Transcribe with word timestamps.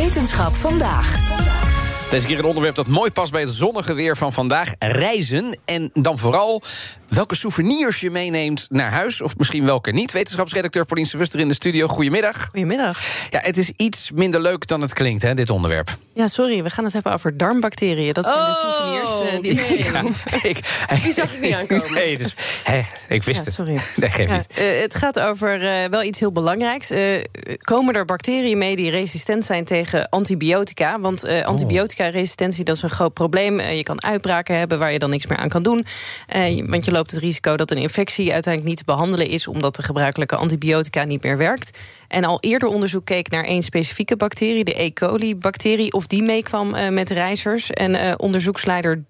Wetenschap 0.00 0.54
vandaag. 0.54 1.16
Deze 2.10 2.26
keer 2.26 2.38
een 2.38 2.44
onderwerp 2.44 2.74
dat 2.74 2.86
mooi 2.86 3.10
past 3.10 3.32
bij 3.32 3.40
het 3.40 3.50
zonnige 3.50 3.94
weer 3.94 4.16
van 4.16 4.32
vandaag: 4.32 4.74
reizen. 4.78 5.58
En 5.64 5.90
dan 5.92 6.18
vooral 6.18 6.62
welke 7.10 7.34
souvenirs 7.36 8.00
je 8.00 8.10
meeneemt 8.10 8.66
naar 8.70 8.90
huis. 8.90 9.20
Of 9.20 9.36
misschien 9.36 9.64
welke 9.64 9.90
niet. 9.92 10.12
Wetenschapsredacteur 10.12 10.84
Paulien 10.84 11.10
Wuster 11.18 11.40
in 11.40 11.48
de 11.48 11.54
studio. 11.54 11.88
Goedemiddag. 11.88 12.44
Goedemiddag. 12.44 13.00
Ja, 13.30 13.40
het 13.42 13.56
is 13.56 13.72
iets 13.76 14.10
minder 14.14 14.40
leuk 14.40 14.66
dan 14.66 14.80
het 14.80 14.92
klinkt, 14.92 15.22
hè, 15.22 15.34
dit 15.34 15.50
onderwerp. 15.50 15.96
Ja, 16.14 16.26
sorry, 16.26 16.62
we 16.62 16.70
gaan 16.70 16.84
het 16.84 16.92
hebben 16.92 17.12
over 17.12 17.36
darmbacteriën. 17.36 18.12
Dat 18.12 18.24
zijn 18.24 18.36
de 18.36 18.40
Oh, 18.50 18.54
souvenirs 18.54 19.34
uh, 19.34 19.40
die 19.42 19.54
nee. 19.54 19.84
Ja, 19.92 20.02
ik, 20.50 20.60
Die 21.02 21.12
zag 21.12 21.34
ik 21.34 21.40
niet 21.40 21.54
aankomen. 21.54 21.92
Nee, 22.00 22.16
dus, 22.16 22.34
hè, 22.64 22.80
ik 23.08 23.22
wist 23.22 23.38
Ja, 23.38 23.44
het. 23.44 23.54
sorry. 23.54 23.72
Nee, 23.96 24.10
geef 24.10 24.28
Ja, 24.28 24.36
niet. 24.36 24.46
eh, 24.54 24.80
het 24.80 24.94
gaat 24.94 25.18
over 25.20 25.62
eh, 25.68 25.88
wel 25.90 26.02
iets 26.02 26.20
heel 26.20 26.32
belangrijks. 26.32 26.90
Eh, 26.90 27.02
komen 27.58 27.94
er 27.94 28.04
bacteriën 28.04 28.58
mee 28.58 28.76
die 28.76 28.90
resistent 28.90 29.44
zijn 29.44 29.64
tegen 29.64 30.08
antibiotica? 30.08 31.00
Want 31.00 31.24
Oh. 31.24 31.38
eh, 31.38 31.44
antibiotica-resistentie 31.46 32.64
dat 32.64 32.76
is 32.76 32.82
een 32.82 32.90
groot 32.90 33.14
probleem. 33.14 33.58
Eh, 33.58 33.76
je 33.76 33.82
kan 33.82 34.02
uitbraken 34.04 34.58
hebben 34.58 34.78
waar 34.78 34.92
je 34.92 34.98
dan 34.98 35.10
niks 35.10 35.26
meer 35.26 35.38
aan 35.38 35.48
kan 35.48 35.62
doen. 35.62 35.86
Eh, 36.26 36.56
je- 36.56 36.64
want 36.66 36.84
je 36.84 36.92
loopt 37.00 37.12
het 37.12 37.20
risico 37.20 37.56
dat 37.56 37.70
een 37.70 37.76
infectie 37.76 38.32
uiteindelijk 38.32 38.74
niet 38.74 38.86
te 38.86 38.92
behandelen 38.92 39.26
is... 39.26 39.46
omdat 39.46 39.74
de 39.74 39.82
gebruikelijke 39.82 40.36
antibiotica 40.36 41.04
niet 41.04 41.22
meer 41.22 41.36
werkt. 41.36 41.78
En 42.08 42.24
al 42.24 42.40
eerder 42.40 42.68
onderzoek 42.68 43.04
keek 43.04 43.30
naar 43.30 43.44
één 43.44 43.62
specifieke 43.62 44.16
bacterie... 44.16 44.64
de 44.64 44.82
E. 44.82 44.92
coli-bacterie, 44.92 45.92
of 45.92 46.06
die 46.06 46.22
meekwam 46.22 46.74
eh, 46.74 46.88
met 46.88 47.10
reizigers. 47.10 47.70
En 47.70 47.94
eh, 47.94 48.12
onderzoeksleider 48.16 49.04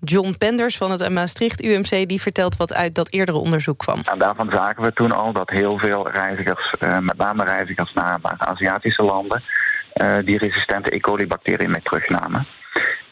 John 0.00 0.34
Penders 0.38 0.76
van 0.76 0.90
het 0.90 1.08
Maastricht 1.08 1.64
UMC... 1.64 2.08
die 2.08 2.20
vertelt 2.20 2.56
wat 2.56 2.74
uit 2.74 2.94
dat 2.94 3.12
eerdere 3.12 3.38
onderzoek 3.38 3.78
kwam. 3.78 4.00
En 4.04 4.18
daarvan 4.18 4.50
zagen 4.50 4.82
we 4.82 4.92
toen 4.92 5.12
al 5.12 5.32
dat 5.32 5.50
heel 5.50 5.78
veel 5.78 6.10
reizigers, 6.10 6.74
eh, 6.78 6.98
met 6.98 7.16
name 7.16 7.44
reizigers 7.44 7.92
naar, 7.92 8.18
Aziatische 8.38 9.02
landen, 9.02 9.42
die 10.24 10.38
resistente 10.38 10.94
E. 10.94 11.00
coli-bacteriën 11.00 11.70
mee 11.70 11.82
terugnamen. 11.82 12.46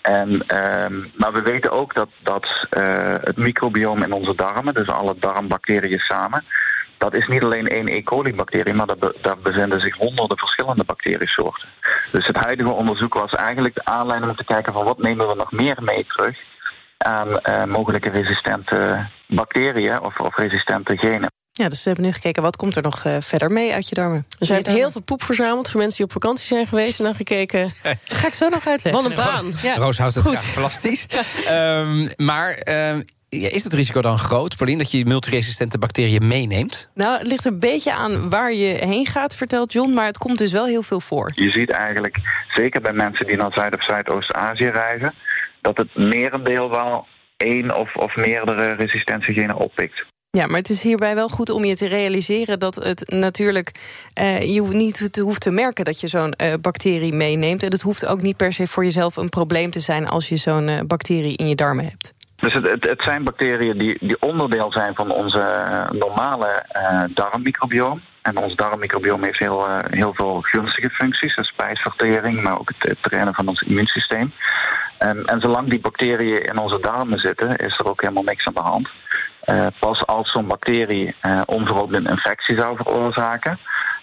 En, 0.07 0.47
ehm, 0.47 0.95
maar 1.15 1.33
we 1.33 1.43
weten 1.43 1.71
ook 1.71 1.95
dat, 1.95 2.09
dat 2.23 2.67
eh, 2.71 3.15
het 3.21 3.37
microbioom 3.37 4.03
in 4.03 4.13
onze 4.13 4.35
darmen, 4.35 4.75
dus 4.75 4.89
alle 4.89 5.15
darmbacteriën 5.19 5.99
samen, 5.99 6.45
dat 6.97 7.15
is 7.15 7.27
niet 7.27 7.43
alleen 7.43 7.69
één 7.69 7.89
E. 7.89 8.03
coli-bacterie, 8.03 8.75
maar 8.75 8.87
daar, 8.87 9.13
daar 9.23 9.39
bevinden 9.39 9.81
zich 9.81 9.97
honderden 9.97 10.39
verschillende 10.39 10.85
bacteriesoorten. 10.85 11.69
Dus 12.13 12.27
het 12.27 12.37
huidige 12.37 12.71
onderzoek 12.71 13.15
was 13.15 13.33
eigenlijk 13.33 13.75
de 13.75 13.85
aanleiding 13.85 14.31
om 14.31 14.37
te 14.37 14.45
kijken 14.45 14.73
van 14.73 14.85
wat 14.85 14.99
nemen 14.99 15.29
we 15.29 15.35
nog 15.35 15.53
meer 15.53 15.77
mee 15.81 16.07
terug 16.07 16.39
aan 16.97 17.41
eh, 17.41 17.65
mogelijke 17.65 18.11
resistente 18.11 19.07
bacteriën 19.27 20.01
of, 20.01 20.21
of 20.21 20.37
resistente 20.37 20.97
genen. 20.97 21.31
Ja, 21.59 21.69
dus 21.69 21.83
we 21.83 21.91
hebben 21.91 22.05
nu 22.05 22.13
gekeken 22.13 22.43
wat 22.43 22.57
komt 22.57 22.77
er 22.77 22.83
nog 22.83 23.05
eh, 23.05 23.17
verder 23.21 23.51
mee 23.53 23.73
uit 23.73 23.89
je 23.89 23.95
darmen. 23.95 24.27
Dus 24.39 24.49
hij 24.49 24.57
heeft 24.57 24.69
heel 24.69 24.91
veel 24.91 25.03
poep 25.03 25.23
verzameld 25.23 25.71
voor 25.71 25.81
mensen 25.81 25.97
die 25.97 26.07
op 26.07 26.13
vakantie 26.13 26.47
zijn 26.47 26.67
geweest. 26.67 26.99
En 26.99 27.05
dan 27.05 27.15
gekeken. 27.15 27.63
Dat 27.83 28.19
ga 28.19 28.27
ik 28.27 28.35
zo 28.35 28.49
nog 28.49 28.67
uitleggen. 28.67 29.03
Wat 29.03 29.11
een 29.11 29.17
baan. 29.17 29.53
Ja. 29.63 29.75
Roos 29.75 29.99
houdt 29.99 30.15
het 30.15 30.25
Goed. 30.25 30.37
graag 30.37 30.55
plastisch. 30.55 31.07
Ehm, 31.47 32.09
maar 32.17 32.51
ehm, 32.51 33.01
ja, 33.29 33.49
is 33.49 33.65
het 33.65 33.73
risico 33.73 34.01
dan 34.03 34.19
groot, 34.19 34.57
Paulien, 34.57 34.79
dat 34.79 34.91
je 34.91 35.05
multiresistente 35.07 35.79
bacteriën 35.79 36.27
meeneemt? 36.27 36.91
Nou, 36.95 37.19
het 37.19 37.27
ligt 37.27 37.45
een 37.45 37.59
beetje 37.59 37.93
aan 37.93 38.31
waar 38.31 38.53
je 38.53 38.77
heen 38.81 39.07
gaat, 39.07 39.37
vertelt 39.37 39.73
John. 39.73 39.93
Maar 39.93 40.07
het 40.07 40.19
komt 40.19 40.39
dus 40.39 40.53
wel 40.53 40.67
heel 40.67 40.83
veel 40.83 41.01
voor. 41.01 41.31
Je 41.35 41.51
ziet 41.51 41.71
eigenlijk, 41.71 42.17
zeker 42.49 42.81
bij 42.81 42.93
mensen 42.93 43.27
die 43.27 43.37
naar 43.37 43.53
Zuid- 43.53 43.75
of 43.75 43.85
Zuidoost-Azië 43.85 44.69
reizen, 44.69 45.15
dat 45.61 45.77
het 45.77 45.95
merendeel 45.95 46.71
wel 46.71 47.07
één 47.37 47.77
of, 47.77 47.95
of 47.95 48.17
meerdere 48.17 48.75
resistentiegenen 48.75 49.57
oppikt. 49.57 50.05
Ja, 50.37 50.47
maar 50.47 50.59
het 50.59 50.69
is 50.69 50.83
hierbij 50.83 51.15
wel 51.15 51.29
goed 51.29 51.51
om 51.51 51.65
je 51.65 51.77
te 51.77 51.89
realiseren 51.89 52.59
dat 52.59 52.75
het 52.75 53.11
natuurlijk. 53.11 53.73
eh, 54.15 54.55
je 54.55 54.63
niet 54.63 55.19
hoeft 55.21 55.41
te 55.41 55.51
merken 55.51 55.85
dat 55.85 56.01
je 56.01 56.09
zo'n 56.09 56.33
eh, 56.33 56.53
bacterie 56.61 57.13
meeneemt. 57.13 57.63
En 57.63 57.71
het 57.71 57.83
hoeft 57.83 58.07
ook 58.07 58.23
niet 58.23 58.37
per 58.37 58.53
se 58.53 58.67
voor 58.67 58.85
jezelf 58.85 59.17
een 59.17 59.29
probleem 59.29 59.71
te 59.71 59.81
zijn 59.81 60.09
als 60.09 60.29
je 60.29 60.37
zo'n 60.37 60.69
eh, 60.69 60.81
bacterie 60.87 61.37
in 61.37 61.49
je 61.49 61.55
darmen 61.55 61.85
hebt. 61.85 62.15
Dus 62.37 62.53
het, 62.53 62.85
het, 62.85 63.03
zijn 63.03 63.25
bacteriën 63.25 63.79
die, 63.79 63.97
die 64.01 64.21
onderdeel 64.21 64.73
zijn 64.73 64.95
van 64.95 65.11
onze 65.11 65.45
normale 65.91 66.65
darmmicrobioom. 67.15 68.01
En 68.23 68.37
ons 68.37 68.55
darmmicrobioom 68.55 69.23
heeft 69.23 69.39
heel, 69.39 69.67
heel 69.91 70.15
veel 70.15 70.41
gunstige 70.41 70.91
functies, 70.91 71.37
de 71.37 71.45
spijsvertering, 71.45 72.43
maar 72.43 72.59
ook 72.59 72.69
het, 72.69 72.89
het 72.89 73.03
trainen 73.03 73.35
van 73.35 73.49
ons 73.49 73.61
immuunsysteem. 73.61 74.33
En, 74.99 75.25
en 75.25 75.41
zolang 75.41 75.69
die 75.69 75.81
bacteriën 75.81 76.43
in 76.43 76.59
onze 76.59 76.81
darmen 76.81 77.19
zitten, 77.19 77.57
is 77.57 77.79
er 77.79 77.87
ook 77.87 78.01
helemaal 78.01 78.23
niks 78.23 78.47
aan 78.47 78.55
de 78.55 78.61
hand. 78.61 78.89
Eh, 79.47 79.67
pas 79.81 80.07
als 80.07 80.31
zo'n 80.31 80.47
bacterie 80.47 81.15
eh 81.21 81.41
onverhoopt 81.47 81.93
een 81.95 82.07
infectie 82.07 82.59
zou 82.59 82.77
veroorzaken. 82.77 83.59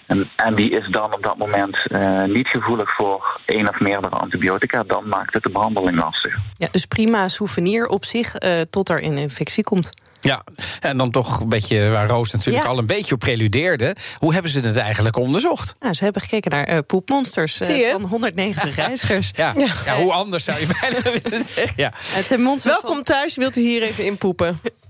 En, 0.08 0.30
en 0.36 0.56
die 0.56 0.70
is 0.70 0.88
dan 0.92 1.14
op 1.14 1.24
dat 1.24 1.38
moment 1.38 1.78
eh, 1.88 2.24
niet 2.24 2.48
gevoelig 2.48 2.96
voor 2.96 3.40
één 3.46 3.70
of 3.70 3.80
meerdere 3.80 4.16
antibiotica, 4.16 4.84
dan 4.88 5.08
maakt 5.08 5.34
het 5.34 5.44
de 5.44 5.50
behandeling 5.50 5.98
lastig. 6.00 6.36
Ja, 6.54 6.68
dus 6.72 6.86
prima 6.86 7.28
souvenir 7.28 7.86
op 7.88 8.06
zich 8.06 8.36
eh, 8.36 8.62
tot 8.70 8.90
er 8.90 9.04
een 9.04 9.18
infectie 9.18 9.64
komt. 9.64 9.90
Ja, 10.22 10.44
en 10.80 10.98
dan 10.98 11.12
toch 11.12 11.40
een 11.40 11.50
beetje 11.50 11.90
waar 11.90 12.08
Roos 12.08 12.31
natuurlijk 12.31 12.64
Ja. 12.64 12.70
al 12.70 12.78
een 12.78 12.86
beetje 12.86 13.14
op 13.14 13.20
preludeerde. 13.20 13.96
Hoe 14.18 14.34
hebben 14.34 14.52
ze 14.52 14.60
het 14.60 14.78
eigenlijk 14.78 15.18
onderzocht? 15.18 15.75
Nou, 15.80 15.94
ze 15.94 16.04
hebben 16.04 16.22
gekeken 16.22 16.52
naar 16.52 16.64
eh, 16.66 16.78
poepmonsters 16.88 17.60
eh, 17.60 17.92
van 17.92 18.02
190 18.06 18.75
reizigers. 18.86 19.31
Ja, 19.36 19.54
ja. 19.86 19.96
hoe 19.96 20.14
anders 20.14 20.44
zou 20.44 20.60
je 20.60 20.68
bijna 20.81 21.02
willen 21.22 21.40
zeggen. 21.44 21.74
Ja. 21.75 21.92
Het 21.96 22.25
zijn 22.28 22.42
monsters 22.42 22.74
van- 22.75 22.84
Welkom 22.84 23.04
thuis, 23.04 23.36
wilt 23.36 23.56
u 23.56 23.62
hier 23.62 23.81
even 23.81 24.06
inpoepen? 24.06 24.60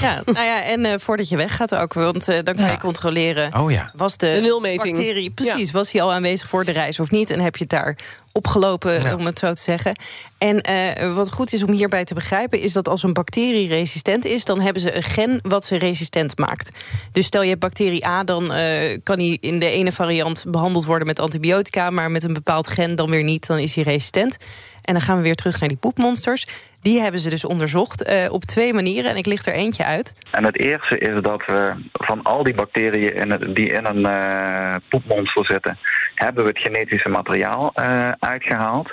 Ja, 0.00 0.22
nou 0.24 0.44
ja, 0.46 0.62
en 0.62 0.84
eh, 0.84 0.98
voordat 0.98 1.28
je 1.28 1.36
weggaat 1.36 1.74
ook, 1.74 1.92
want 1.94 2.28
eh, 2.28 2.34
dan 2.42 2.54
kan 2.54 2.64
Ja. 2.64 2.70
je 2.70 2.78
controleren... 2.78 3.56
Oh 3.58 3.70
ja. 3.70 3.90
was 3.96 4.16
de, 4.16 4.32
De 4.34 4.40
nulmeting. 4.40 4.96
bacterie, 4.96 5.30
precies, 5.30 5.70
was 5.70 5.92
hij 5.92 6.02
al 6.02 6.12
aanwezig 6.12 6.48
voor 6.48 6.64
de 6.64 6.70
reis 6.72 7.00
of 7.00 7.10
niet? 7.10 7.30
En 7.30 7.40
heb 7.40 7.56
je 7.56 7.62
het 7.62 7.72
daar 7.72 7.96
opgelopen, 8.32 9.02
Ja. 9.02 9.14
om 9.14 9.26
het 9.26 9.38
zo 9.38 9.52
te 9.52 9.62
zeggen. 9.62 9.96
En 10.38 10.60
eh, 10.60 11.14
wat 11.14 11.32
goed 11.32 11.52
is 11.52 11.62
om 11.62 11.72
hierbij 11.72 12.04
te 12.04 12.14
begrijpen... 12.14 12.60
is 12.60 12.72
dat 12.72 12.88
als 12.88 13.02
een 13.02 13.12
bacterie 13.12 13.68
resistent 13.68 14.24
is... 14.24 14.44
dan 14.44 14.60
hebben 14.60 14.82
ze 14.82 14.96
een 14.96 15.02
gen 15.02 15.38
wat 15.42 15.64
ze 15.64 15.76
resistent 15.76 16.38
maakt. 16.38 16.70
Dus 17.12 17.26
stel 17.26 17.42
je 17.42 17.48
hebt 17.48 17.60
bacterie 17.60 18.06
A... 18.06 18.24
dan 18.24 18.52
eh, 18.52 18.98
kan 19.02 19.18
die 19.18 19.38
in 19.40 19.58
de 19.58 19.70
ene 19.70 19.92
variant 19.92 20.44
behandeld 20.48 20.84
worden 20.84 21.06
met 21.06 21.18
antibiotica... 21.18 21.90
maar 21.90 22.10
met 22.10 22.22
een 22.22 22.32
bepaald 22.32 22.68
gen 22.68 22.96
dan 22.96 23.10
weer 23.10 23.22
niet, 23.24 23.46
dan 23.46 23.58
is 23.58 23.74
hij 23.74 23.84
resistent. 23.84 24.36
En 24.82 24.94
dan 24.94 25.02
gaan 25.02 25.16
we 25.16 25.22
weer 25.22 25.34
terug 25.34 25.60
naar 25.60 25.68
die 25.68 25.78
poepmonsters. 25.78 26.46
Die 26.82 27.00
hebben 27.00 27.20
ze 27.20 27.30
dus 27.30 27.44
onderzocht 27.44 28.04
eh, 28.04 28.32
op 28.32 28.42
twee 28.42 28.72
manieren. 28.74 29.10
En 29.10 29.16
ik 29.16 29.26
licht 29.26 29.46
er 29.46 29.52
eentje 29.52 29.84
uit. 29.84 30.14
En 30.30 30.44
het 30.44 30.58
eerste 30.58 30.98
is 30.98 31.22
dat 31.22 31.46
we 31.46 31.72
van 31.92 32.22
al 32.22 32.42
die 32.42 32.54
bacteriën 32.54 33.14
in 33.14 33.54
die 33.54 33.72
in 33.72 33.84
een 33.84 34.06
eh, 34.06 34.74
poepmonster 34.88 35.44
zitten, 35.44 35.78
hebben 36.14 36.44
we 36.44 36.50
het 36.50 36.58
genetische 36.58 37.08
materiaal 37.08 37.70
eh, 37.74 38.10
uitgehaald. 38.18 38.90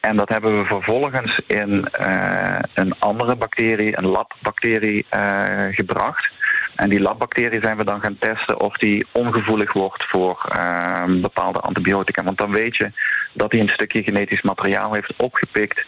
En 0.00 0.16
dat 0.16 0.28
hebben 0.28 0.58
we 0.58 0.64
vervolgens 0.64 1.40
in 1.46 1.88
een 2.74 2.98
andere 2.98 3.36
bacterie, 3.36 3.98
een 3.98 4.06
labbacterie, 4.06 5.06
gebracht. 5.70 6.30
En 6.80 6.88
die 6.88 7.00
labbacterie 7.00 7.60
zijn 7.62 7.76
we 7.76 7.84
dan 7.84 8.00
gaan 8.00 8.18
testen 8.18 8.60
of 8.60 8.76
die 8.76 9.06
ongevoelig 9.12 9.72
wordt 9.72 10.04
voor 10.08 10.46
eh, 10.48 11.04
bepaalde 11.06 11.60
antibiotica. 11.60 12.22
Want 12.22 12.38
dan 12.38 12.50
weet 12.50 12.76
je 12.76 12.92
dat 13.32 13.52
hij 13.52 13.60
een 13.60 13.68
stukje 13.68 14.02
genetisch 14.02 14.42
materiaal 14.42 14.94
heeft 14.94 15.12
opgepikt 15.16 15.86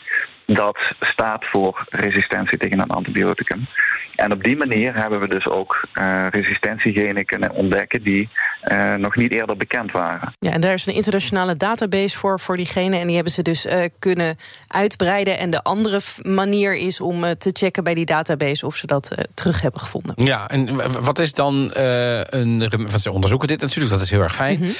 dat 0.55 0.79
staat 1.01 1.45
voor 1.45 1.87
resistentie 1.89 2.59
tegen 2.59 2.81
een 2.81 2.91
antibioticum. 2.91 3.67
En 4.15 4.33
op 4.33 4.45
die 4.45 4.57
manier 4.57 4.95
hebben 4.95 5.21
we 5.21 5.29
dus 5.29 5.47
ook 5.47 5.87
eh, 5.93 6.27
resistentiegenen 6.31 7.25
kunnen 7.25 7.51
ontdekken 7.51 8.03
die 8.03 8.29
eh, 8.61 8.95
nog 8.95 9.17
niet 9.17 9.33
eerder 9.33 9.57
bekend 9.57 9.93
waren. 9.93 10.35
Ja, 10.39 10.51
en 10.51 10.61
daar 10.61 10.73
is 10.73 10.87
een 10.87 10.95
internationale 10.95 11.57
database 11.57 12.19
voor, 12.19 12.41
voor 12.41 12.57
diegenen. 12.57 13.01
En 13.01 13.07
die 13.07 13.15
hebben 13.15 13.33
ze 13.33 13.43
dus 13.43 13.67
eh, 13.67 13.85
kunnen 13.99 14.37
uitbreiden. 14.67 15.39
En 15.39 15.51
de 15.51 15.63
andere 15.63 16.01
manier 16.23 16.77
is 16.77 17.01
om 17.01 17.25
eh, 17.25 17.31
te 17.31 17.51
checken 17.53 17.85
bij 17.85 17.95
die 17.95 18.07
database 18.07 18.67
of 18.67 18.77
ze 18.77 18.87
dat 18.87 19.15
terug 19.35 19.61
hebben 19.61 19.81
gevonden. 19.81 20.15
Ja, 20.17 20.49
en 20.49 21.03
wat 21.03 21.19
is 21.19 21.35
dan 21.35 21.73
eh, 21.73 22.21
een... 22.21 22.59
Want 22.69 23.01
ze 23.01 23.13
onderzoeken 23.13 23.49
dit 23.49 23.61
natuurlijk, 23.61 23.91
dat 23.91 24.03
is 24.03 24.11
heel 24.11 24.23
erg 24.23 24.35
fijn. 24.35 24.59
Mhm. 24.59 24.71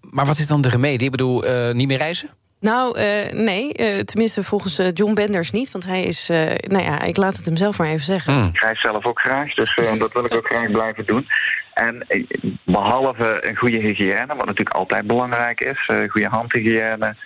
Maar 0.00 0.26
wat 0.26 0.38
is 0.38 0.46
dan 0.46 0.60
de 0.60 0.68
remedie? 0.68 1.04
Ik 1.04 1.10
bedoel, 1.10 1.44
eh, 1.44 1.74
niet 1.74 1.88
meer 1.88 1.98
reizen? 1.98 2.30
Nou, 2.60 2.98
eh, 2.98 3.32
nee, 3.32 3.72
eh, 3.72 3.98
tenminste 3.98 4.42
volgens 4.42 4.78
eh, 4.78 4.86
John 4.92 5.14
Benders 5.14 5.50
niet. 5.50 5.70
Want 5.70 5.86
hij 5.86 6.02
is, 6.02 6.28
eh, 6.28 6.54
nou 6.60 6.84
ja, 6.84 7.02
ik 7.02 7.16
laat 7.16 7.36
het 7.36 7.46
hem 7.46 7.56
zelf 7.56 7.78
maar 7.78 7.88
even 7.88 8.04
zeggen. 8.04 8.32
Hmm. 8.34 8.48
Ik 8.48 8.60
reis 8.60 8.80
zelf 8.80 9.06
ook 9.06 9.20
graag, 9.20 9.54
dus 9.54 9.74
eh, 9.74 9.98
dat 9.98 10.12
wil 10.12 10.24
ik 10.24 10.34
ook 10.34 10.46
graag 10.46 10.70
blijven 10.70 11.06
doen. 11.06 11.26
En 11.74 12.04
eh, 12.08 12.24
behalve 12.64 13.48
een 13.48 13.56
goede 13.56 13.78
hygiëne, 13.78 14.26
wat 14.26 14.46
natuurlijk 14.46 14.76
altijd 14.76 15.06
belangrijk 15.06 15.60
is, 15.60 15.88
uh, 15.92 16.10
goede 16.10 16.28
handhygiëne, 16.28 17.16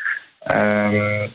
um, 0.55 1.31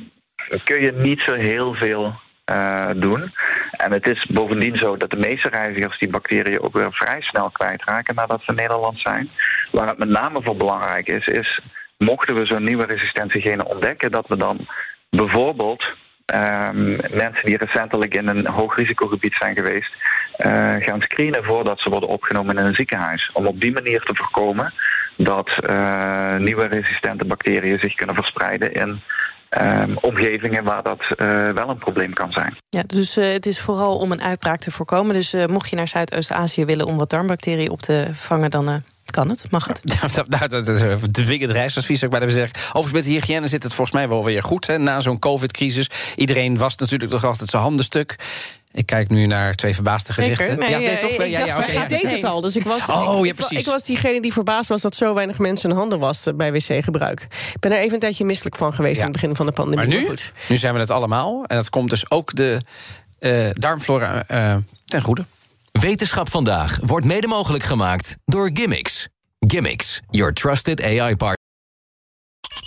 kun 0.64 0.82
je 0.82 0.92
niet 0.92 1.20
zo 1.20 1.34
heel 1.34 1.74
veel 1.74 2.14
uh, 2.52 2.90
doen. 2.96 3.34
En 3.72 3.92
het 3.92 4.08
is 4.08 4.26
bovendien 4.26 4.78
zo 4.78 4.98
dat 4.98 5.10
de 5.10 5.18
meeste 5.18 5.50
reizigers 5.50 6.00
die 6.00 6.10
bacteriën 6.10 6.62
ook 6.62 6.74
weer 6.74 6.94
vrij 6.94 7.22
snel 7.22 7.50
kwijtraken 7.50 8.16
nadat 8.16 8.42
ze 8.46 8.54
Nederland 8.54 9.00
zijn. 9.00 9.30
Waar 9.72 9.88
het 9.88 9.98
met 9.98 10.10
name 10.10 10.42
voor 10.42 10.58
belangrijk 10.58 11.08
is, 11.08 11.26
is 11.26 11.62
mochten 11.98 12.36
we 12.36 12.46
zo'n 12.46 12.64
nieuwe 12.64 12.86
resistentiegenen 12.86 13.66
ontdekken, 13.66 14.12
dat 14.12 14.28
we 14.28 14.38
dan 14.38 14.68
bijvoorbeeld 15.10 15.86
um, 16.34 16.96
mensen 17.12 17.46
die 17.46 17.58
recentelijk 17.58 18.14
in 18.14 18.28
een 18.28 18.48
hoogrisicogebied 18.48 19.36
zijn 19.40 19.56
geweest, 19.56 19.94
uh, 20.38 20.76
gaan 20.80 21.02
screenen 21.02 21.44
voordat 21.44 21.80
ze 21.80 21.90
worden 21.90 22.10
opgenomen 22.10 22.58
in 22.58 22.66
een 22.66 22.74
ziekenhuis. 22.74 23.30
Om 23.34 23.48
op 23.48 23.62
die 23.62 23.72
manier 23.72 24.02
te 24.02 24.16
voorkomen 24.16 24.74
dat 25.18 25.50
uh, 25.70 26.36
nieuwe 26.36 26.68
resistente 26.68 27.26
bacteriën 27.26 27.80
zich 27.80 27.94
kunnen 27.94 28.16
verspreiden 28.16 28.74
in 28.74 29.02
um, 29.60 29.98
omgevingen 29.98 30.64
waar 30.64 30.84
dat 30.84 31.02
uh, 31.02 31.50
wel 31.52 31.70
een 31.70 31.78
probleem 31.78 32.14
kan 32.14 32.32
zijn. 32.32 32.58
Ja, 32.70 32.84
dus 32.88 33.16
het 33.16 33.46
is 33.46 33.62
vooral 33.62 33.98
om 33.98 34.12
een 34.12 34.22
uitbraak 34.22 34.60
te 34.60 34.72
voorkomen. 34.72 35.14
Dus 35.14 35.34
mocht 35.48 35.70
je 35.70 35.76
naar 35.76 35.88
Zuidoost-Azië 35.88 36.66
willen 36.66 36.86
om 36.86 36.98
wat 36.98 37.10
darmbacteriën 37.10 37.70
op 37.70 37.80
te 37.80 38.08
vangen, 38.14 38.50
dan 38.50 38.84
kan 39.12 39.30
het? 39.30 39.46
Mag 39.50 39.68
het? 39.68 39.82
Ja, 39.84 40.08
dat, 40.30 40.50
dat, 40.50 40.68
is 40.68 40.82
de 41.12 41.26
vingerd 41.26 41.52
reisadvies, 41.52 42.00
zou 42.00 42.14
ik 42.14 42.20
bij 42.20 42.30
zeggen. 42.30 42.60
Overigens, 42.68 42.92
met 42.92 43.04
de 43.04 43.10
hygiëne 43.10 43.48
zit 43.48 43.64
het 43.64 43.74
volgens 43.74 43.98
mij 43.98 44.10
wel 44.10 44.24
weer 44.24 44.44
goed. 44.44 44.68
Hè, 44.68 44.78
na 44.78 45.00
zo'n 45.00 45.20
COVID-crisis. 45.20 45.90
Iedereen 46.16 46.58
was 46.58 46.76
natuurlijk 46.76 47.12
nog 47.12 47.24
altijd 47.24 47.50
zijn 47.50 47.62
handen 47.62 47.86
stuk. 47.86 48.16
Ik 48.72 48.86
kijk 48.86 49.10
nu 49.10 49.26
naar 49.26 49.54
twee 49.54 49.74
verbaasde 49.74 50.14
gezichten. 50.14 50.60
Nee, 50.60 50.70
ja, 50.70 50.78
nee, 50.78 50.98
toch, 50.98 51.10
ik, 51.10 51.28
ja, 51.28 51.46
dacht, 51.46 51.72
ja, 51.72 51.84
okay, 51.84 51.88
deed 51.88 52.12
het 52.12 52.24
al. 52.24 52.42
Dus 52.42 52.56
ik 52.56 52.64
was, 52.64 52.90
oh, 52.90 53.26
ja, 53.26 53.34
precies. 53.34 53.52
Ik, 53.52 53.60
ik, 53.60 53.66
was 53.66 53.84
diegene 53.84 54.22
die 54.22 54.34
verbaasd 54.34 54.70
was 54.70 54.82
dat 54.82 54.96
zo 54.96 55.14
weinig 55.14 55.38
mensen 55.38 55.70
hun 55.70 55.80
handen 55.80 56.00
wasten 56.00 56.38
bij 56.38 56.52
wc-gebruik. 56.52 57.22
Ik 57.54 57.60
ben 57.60 57.72
er 57.72 57.78
even 57.78 57.94
een 57.94 58.00
tijdje 58.00 58.26
misselijk 58.26 58.56
van 58.56 58.74
geweest 58.74 58.98
aan 59.00 59.04
het 59.04 59.14
begin 59.14 59.36
van 59.36 59.46
de 59.46 59.52
pandemie. 59.52 59.88
Maar 59.88 60.00
nu, 60.00 60.08
goed. 60.08 60.32
nu 60.50 60.58
zijn 60.58 60.74
we 60.74 60.80
het 60.80 60.92
allemaal. 60.92 61.46
En 61.46 61.56
dat 61.56 61.70
komt 61.70 61.90
dus 61.90 62.12
ook 62.12 62.36
de 62.36 62.62
uh, 63.20 63.50
darmflora 63.54 64.24
uh, 64.32 64.56
ten 64.86 65.02
goede. 65.02 65.26
Wetenschap 65.80 66.30
vandaag 66.30 66.80
wordt 66.82 67.06
mede 67.06 67.28
mogelijk 67.28 67.64
gemaakt 67.64 68.16
door 68.26 68.50
Gimmicks. 68.54 69.08
Gimmicks, 69.40 70.00
your 70.10 70.34
trusted 70.34 70.84
AI 70.84 71.16
partner. 71.16 71.36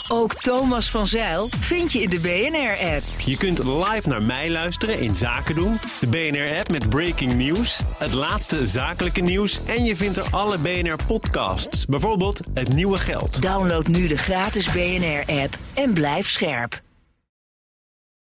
Ook 0.09 0.35
Thomas 0.35 0.91
van 0.91 1.07
Zeil 1.07 1.49
vind 1.49 1.93
je 1.93 2.03
in 2.03 2.11
de 2.11 2.19
BNR-app. 2.21 3.03
Je 3.25 3.37
kunt 3.37 3.59
live 3.65 4.09
naar 4.09 4.23
mij 4.23 4.51
luisteren 4.51 5.01
in 5.01 5.17
Zaken 5.17 5.55
doen. 5.55 5.79
De 6.01 6.07
BNR-app 6.07 6.71
met 6.71 6.89
breaking 6.89 7.35
news, 7.35 7.81
het 7.99 8.15
laatste 8.15 8.67
zakelijke 8.67 9.21
nieuws... 9.21 9.61
en 9.65 9.85
je 9.85 9.97
vindt 9.97 10.17
er 10.17 10.27
alle 10.31 10.59
BNR-podcasts, 10.59 11.87
bijvoorbeeld 11.87 12.41
Het 12.55 12.73
Nieuwe 12.75 12.99
Geld. 12.99 13.43
Download 13.43 13.87
nu 13.87 14.07
de 14.07 14.19
gratis 14.19 14.71
BNR-app 14.71 15.59
en 15.75 15.93
blijf 15.93 16.29
scherp. 16.31 16.81